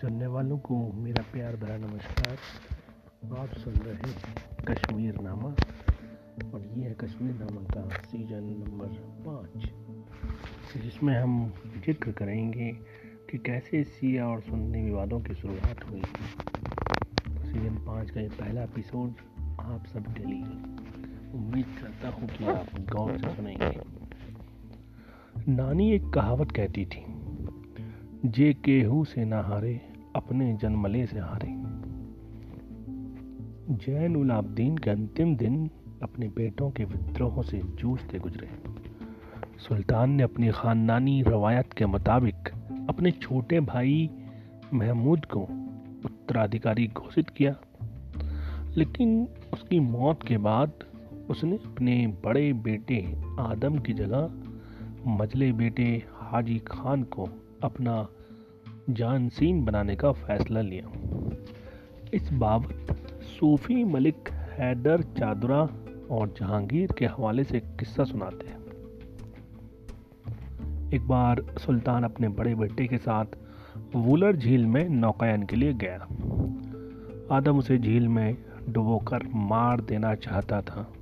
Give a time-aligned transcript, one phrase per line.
[0.00, 2.36] सुनने वालों को मेरा प्यार भरा नमस्कार।
[3.38, 5.48] आप सुन रहे हैं कश्मीर नामा
[6.50, 8.94] और ये है कश्मीर नामा का सीज़न नंबर
[9.26, 9.66] पाँच।
[10.82, 11.52] जिसमें हम
[11.86, 12.70] ज़िक्र करेंगे
[13.30, 16.02] कि कैसे सिया और सुन्नी विवादों की शुरुआत हुई।
[17.42, 19.10] सीज़न पाँच का ये पहला एपिसोड
[19.60, 20.42] आप सबके लिए।
[21.34, 23.72] उम्मीद करता हूँ कि आप गौर से सुनेंगे।
[25.52, 27.04] नानी एक कहावत कहती थी,
[28.26, 29.80] जे केहू से ना हारे
[30.16, 31.48] अपने जन्मले से हारे।
[33.74, 35.70] जैन उलाब्दीन के अंतिम दिन
[36.02, 38.48] अपने बेटों के विद्रोहों से जूझते गुजरे।
[39.58, 42.34] सुल्तान ने अपनी खानदानी रवायत के मुताबिक
[42.88, 44.10] अपने छोटे भाई
[44.74, 45.40] महमूद को
[46.04, 47.56] उत्तराधिकारी घोषित किया।
[48.76, 50.72] लेकिन उसकी मौत के बाद
[51.30, 54.30] उसने अपने बड़े बेटे आदम की जगह
[55.06, 57.28] मजले बेटे हाजी खान को
[57.62, 58.08] अपना
[58.90, 60.92] जानसीन बनाने का फैसला लिया।
[62.14, 65.68] इस बाबत सूफी मलिक हैदर चादरा
[66.10, 68.60] और जहांगीर के हवाले से किस्सा सुनाते हैं।
[70.92, 73.24] एक बार सुल्तान अपने बड़े बेटे के साथ
[73.96, 76.06] वुलर झील में नौकायन के लिए गया।
[77.36, 78.36] आदम उसे झील में
[78.68, 80.92] डुबोकर मार देना चाहता था।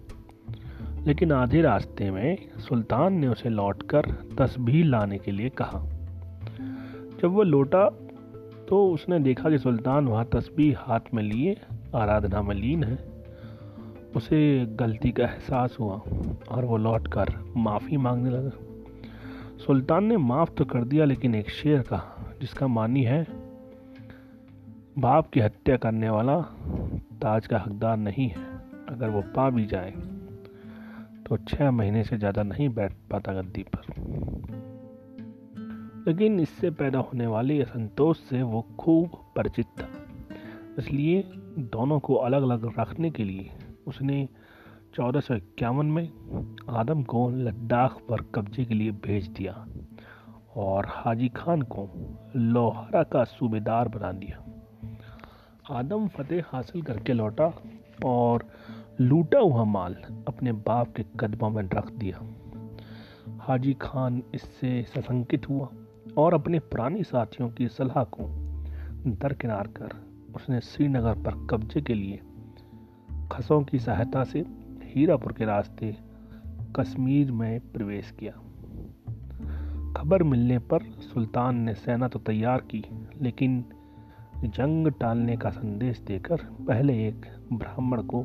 [1.06, 4.00] लेकिन आधे रास्ते में सुल्तान ने उसे लौटकर
[4.38, 5.97] तस्बीह लाने के लिए कहा।
[7.20, 7.84] जब वह लौटा
[8.69, 11.56] तो उसने देखा कि सुल्तान वहाँ तस्बीह हाथ में लिए,
[11.94, 12.97] आराधना में लीन है।
[14.16, 15.94] उसे गलती का एहसास हुआ
[16.48, 18.50] और वो लौट कर माफ़ी मांगने लगा।
[19.58, 23.27] सुल्तान ने माफ़ तो कर दिया, लेकिन एक शेर कहा जिसका मानी है,
[24.98, 26.41] बाप की हत्या करने वाला
[27.22, 28.47] ताज का हकदार नहीं है।
[28.88, 29.91] अगर वो पा भी जाए
[31.27, 34.38] तो छः महीने से ज़्यादा नहीं बैठ पाता गद्दी पर।
[36.08, 39.88] लेकिन इससे पैदा होने वाले असंतोष से वो खूब परिचित था।
[40.78, 41.22] इसलिए
[41.58, 43.50] दोनों को अलग अलग रखने के लिए
[43.86, 44.28] उसने
[44.94, 46.10] चौदह सौ इक्यावन में
[46.70, 49.66] आदम को लद्दाख पर कब्जे के लिए भेज दिया
[50.56, 51.88] और हाजी खान को
[52.36, 54.44] लोहारा का सूबेदार बना दिया।
[55.70, 57.52] आदम फतेह हासिल करके लौटा
[58.04, 58.48] और
[59.00, 59.94] लूटा हुआ माल
[60.28, 62.22] अपने बाप के कदमों में रख दिया।
[63.38, 65.68] हाजी खान इससे सशंकित हुआ।
[66.18, 68.24] और अपने पुराने साथियों की सलाह को
[69.06, 69.90] दरकिनार कर
[70.34, 72.20] उसने श्रीनगर पर कब्जे के लिए
[73.32, 74.44] खसों की सहायता से
[74.82, 75.96] हीरापुर के रास्ते
[76.76, 78.32] कश्मीर में प्रवेश किया।
[79.92, 82.84] खबर मिलने पर सुल्तान ने सेना तो तैयार की,
[83.22, 83.64] लेकिन
[84.44, 86.36] जंग टालने का संदेश देकर
[86.68, 88.24] पहले एक ब्राह्मण को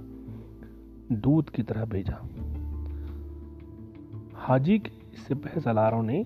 [1.12, 2.18] दूध की तरह भेजा।
[4.36, 6.26] हाजी के सिपह सलारों ने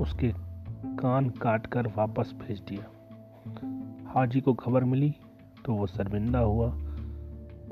[0.00, 0.49] उसके
[0.86, 2.84] कान काट कर वापस भेज दिया।
[4.06, 5.14] हाजी को खबर मिली
[5.64, 6.78] तो वो शर्मिंदा हुआ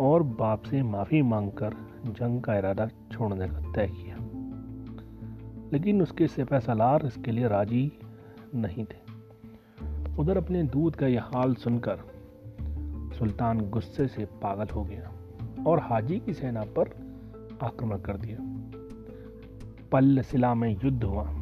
[0.00, 1.70] और बाप से माफ़ी मांगकर
[2.06, 4.16] जंग का इरादा छोड़ने का तय किया।
[5.72, 7.92] लेकिन उसके सिपह सलार इसके लिए राज़ी
[8.54, 9.08] नहीं थे।
[10.16, 11.98] उधर अपने दूध का यह हाल सुनकर
[13.18, 15.12] सुल्तान गुस्से से पागल हो गया
[15.66, 16.88] और हाजी की सेना पर
[17.62, 18.38] आक्रमण कर दिया।
[19.92, 21.37] पल्ल सिला में युद्ध हुआ।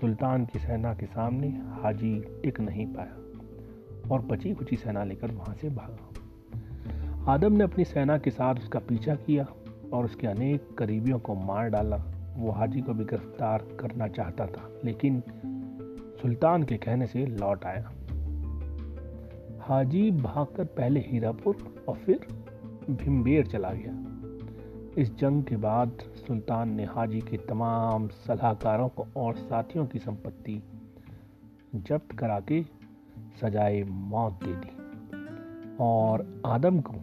[0.00, 5.54] सुल्तान की सेना के सामने हाजी टिक नहीं पाया और बची कुची सेना लेकर वहाँ
[5.54, 9.46] से भागा। आदम ने अपनी सेना के साथ उसका पीछा किया
[9.92, 11.96] और उसके अनेक करीबियों को मार डाला।
[12.36, 15.22] वो हाजी को भी गिरफ़्तार करना चाहता था, लेकिन
[16.22, 17.92] सुल्तान के कहने से लौट आया।
[19.60, 22.26] हाजी भागकर पहले हीरापुर और फिर
[22.90, 24.09] भिम्बेर चला गया।
[24.98, 30.62] इस जंग के बाद सुल्तान ने हाजी के तमाम सलाहकारों को और साथियों की संपत्ति
[31.74, 32.64] जब्त करा के
[33.40, 34.76] सजाए मौत दे दी
[35.80, 36.94] और आदम को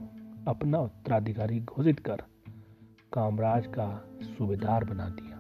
[0.47, 2.23] अपना उत्तराधिकारी घोषित कर
[3.13, 5.38] कामराज का सूबेदार बना दिया।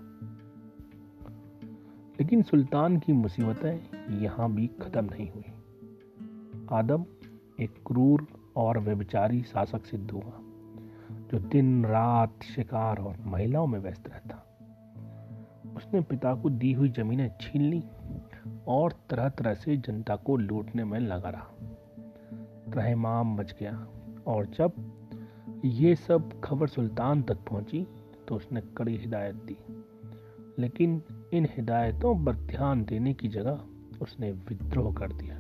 [2.19, 5.45] लेकिन सुल्तान की मुसीबतें यहाँ भी खत्म नहीं हुई।
[6.71, 7.05] आदम
[7.59, 10.46] एक क्रूर और व्यभिचारी शासक सिद्ध हुआ।
[11.11, 14.43] जो दिन रात शिकार और महिलाओं में व्यस्त रहता।
[15.77, 17.83] उसने पिता को दी हुई जमीनें छीन ली
[18.67, 21.47] और तरह तरह से जनता को लूटने में लगा रहा।
[22.69, 23.87] रहमाम मच गया
[24.27, 24.71] और जब
[25.65, 27.87] ये सब खबर सुल्तान तक पहुँची
[28.27, 29.57] तो उसने कड़ी हिदायत दी।
[30.59, 31.01] लेकिन
[31.33, 33.61] इन हिदायतों पर ध्यान देने की जगह
[34.01, 35.39] उसने विद्रोह कर दिया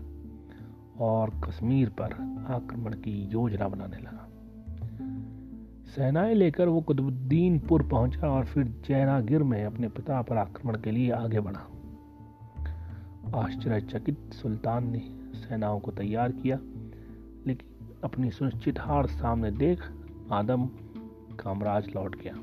[1.05, 2.11] और कश्मीर पर
[2.47, 4.26] आक्रमण की योजना बनाने लगा।
[5.87, 11.11] सेनाएँ लेकर वो कुतुबुद्दीनपुर पहुँचा और फिर जैनागिर में अपने पिता पर आक्रमण के लिए
[11.11, 11.67] आगे बढ़ा।
[13.35, 14.99] आश्चर्यचकित सुल्तान ने
[15.35, 16.59] सेनाओं को तैयार किया,
[17.47, 19.83] लेकिन अपनी सुनिश्चित हार सामने देख
[20.31, 20.65] आदम
[21.39, 22.33] कामराज लौट गया।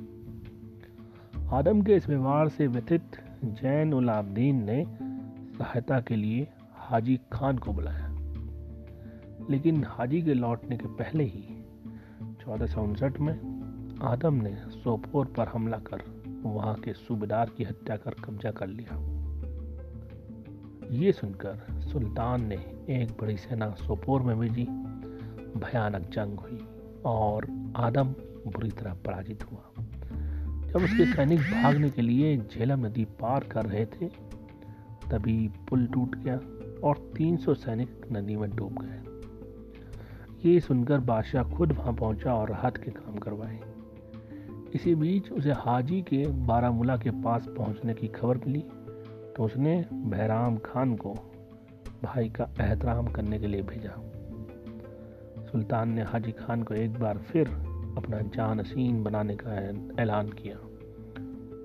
[1.57, 3.03] आदम के इस व्यवहार से व्यथित
[3.45, 4.87] जैन उलाब्दीन ने
[5.59, 8.11] सहायता के लिए हाजी खान को बुलाया।
[9.51, 11.54] लेकिन हाजी के लौटने के पहले ही
[12.45, 13.35] चौदह में
[14.03, 16.03] आदम ने सोपोर पर हमला कर
[16.43, 18.97] वहाँ के सूबेदार की हत्या कर कब्जा कर लिया।
[20.91, 22.55] ये सुनकर सुल्तान ने
[22.91, 24.65] एक बड़ी सेना सोपोर में भेजी।
[25.61, 26.59] भयानक जंग हुई
[27.07, 28.09] और आदम
[28.47, 29.85] बुरी तरह पराजित हुआ।
[30.67, 34.07] जब उसके सैनिक भागने के लिए झेलम नदी पार कर रहे थे,
[35.11, 36.37] तभी पुल टूट गया
[36.89, 39.14] और 300 सैनिक नदी में डूब गए।
[40.45, 43.61] ये सुनकर बादशाह खुद वहाँ पहुँचा और राहत के काम करवाए।
[44.75, 48.61] इसी बीच उसे हाजी के बारामूला के पास पहुँचने की खबर मिली
[49.37, 51.13] तो उसने बहराम खान को
[52.03, 53.95] भाई का एहतराम करने के लिए भेजा।
[55.45, 57.49] सुल्तान ने हाजी खान को एक बार फिर
[57.97, 59.57] अपना जान असीन बनाने का
[60.03, 60.57] ऐलान किया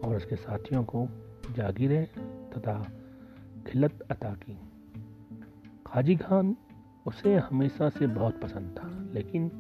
[0.08, 1.08] और उसके साथियों को
[1.52, 2.06] जागीरें
[2.50, 2.80] तथा
[3.68, 4.58] खिलत अता की।
[5.88, 6.56] हाजी खान
[7.10, 9.52] उसे हमेशा से बहुत पसंद था, लेकिन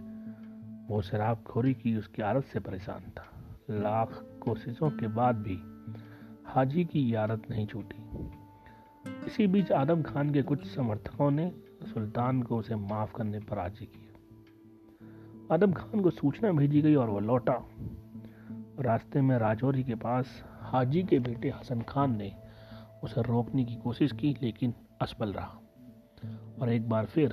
[0.90, 5.57] वो शराबखोरी की उसकी आदत से परेशान था। लाख कोशिशों के बाद भी
[6.46, 8.30] हाजी की आदत नहीं छूटी।
[9.28, 11.51] इसी बीच आदम खान के कुछ समर्थकों ने
[11.94, 17.10] सुल्तान को उसे माफ़ करने पर राज़ी किया। आदम खान को सूचना भेजी गई और
[17.10, 17.69] वह लौटा।
[18.80, 22.31] रास्ते में राजौरी के पास हाजी के बेटे हसन खान ने
[23.04, 25.59] उसे रोकने की कोशिश की, लेकिन असफल रहा।
[26.62, 27.30] और एक बार फिर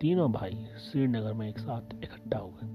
[0.00, 2.74] तीनों भाई श्रीनगर में एक साथ इकट्ठा हो गए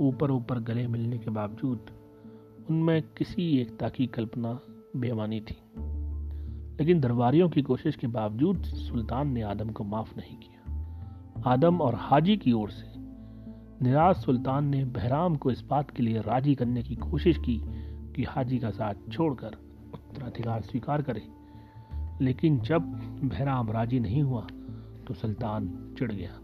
[0.00, 1.86] ऊपर ऊपर गले मिलने के बावजूद
[2.70, 4.60] उनमें किसी एकता की कल्पना
[4.96, 5.56] बेमानी थी।
[6.80, 10.84] लेकिन दरबारियों की कोशिश के बावजूद सुल्तान ने आदम को माफ़ नहीं किया।
[11.46, 12.86] आदम और हाजी की ओर से
[13.84, 17.62] निराश सुल्तान ने बहराम को इस बात के लिए राज़ी करने की कोशिश की
[18.12, 19.50] कि हाजी का साथ छोड़कर
[19.94, 21.22] उत्तराधिकार स्वीकार करे।
[22.24, 22.82] लेकिन जब
[23.24, 24.46] बहराम राज़ी नहीं हुआ
[25.08, 26.40] तो सुल्तान चिढ़ गया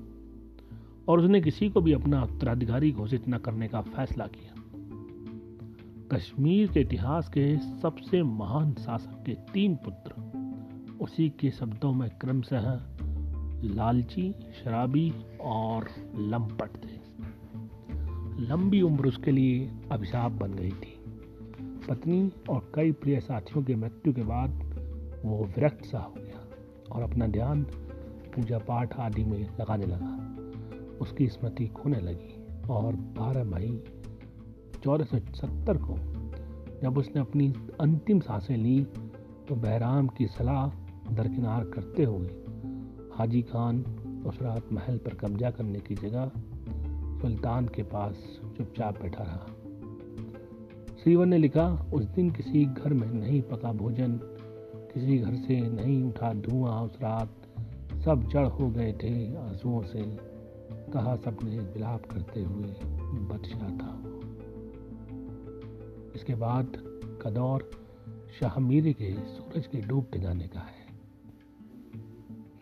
[1.09, 4.55] और उसने किसी को भी अपना उत्तराधिकारी घोषित न करने का फैसला किया।
[6.13, 10.25] कश्मीर के इतिहास के सबसे महान शासक के तीन पुत्र,
[11.01, 12.81] उसी के शब्दों में क्रमशः
[13.63, 14.35] लालची,
[14.65, 15.89] शराबी और
[16.19, 17.05] लंपट थे।
[18.43, 21.01] लंबी उम्र उसके लिए अभिशाप बन गई थी।
[21.89, 24.51] पत्नी और कई प्रिय साथियों के मृत्यु के बाद
[25.25, 26.49] वो विरक्त सा हो गया
[26.93, 27.67] और अपना ध्यान
[28.37, 30.13] पूजा पाठ आदि में लगाने लगा।
[31.01, 33.83] उसकी स्मृति खोने लगी और बारह मई
[34.85, 35.97] चौदह सौ सत्तर को
[36.83, 38.85] जब उसने अपनी अंतिम साँसें ली
[39.49, 40.67] तो बहराम की सलाह
[41.15, 42.29] दरकिनार करते हुए
[43.15, 43.85] हाजी खान
[44.27, 46.31] उस रात महल पर कब्जा करने की जगह
[47.21, 49.47] सुल्तान के पास चुपचाप बैठा रहा।
[51.03, 54.21] श्रीवर ने लिखा, उस दिन किसी घर में नहीं पका भोजन,
[54.95, 57.44] किसी घर से नहीं उठा धुआँ उस रात
[58.05, 60.03] सब जड़ हो गए थे आंसुओं से।
[60.93, 62.67] कहा सबने विलाप करते हुए
[63.29, 63.93] बदशाह था।
[66.15, 66.73] इसके बाद
[67.23, 67.71] का दौर
[68.41, 70.87] शाह मीर के सूरज के डूबते जाने का है।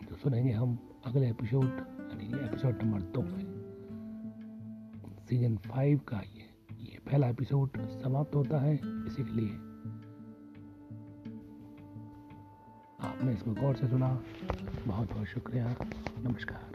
[0.09, 3.63] तो सुनेंगे हम अगले एपिसोड, यानी एपिसोड नंबर दो में
[5.29, 6.43] सीज़न फाइव का ये
[6.79, 9.72] ये पहला एपिसोड समाप्त होता है। इसी के लिए
[13.03, 14.23] आपने इसको गौर से सुना।
[14.87, 15.75] बहुत बहुत शुक्रिया।
[16.23, 16.72] नमस्कार।